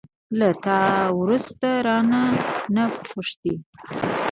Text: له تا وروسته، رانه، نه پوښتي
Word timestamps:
له 0.39 0.49
تا 0.63 0.79
وروسته، 1.19 1.67
رانه، 1.87 2.21
نه 2.75 2.83
پوښتي 3.07 3.53